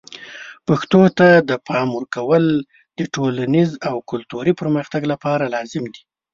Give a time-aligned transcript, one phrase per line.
[0.67, 2.45] پښتو ته د پام ورکول
[2.97, 6.01] د ټولنیز او کلتوري پرمختګ لپاره لازم دي.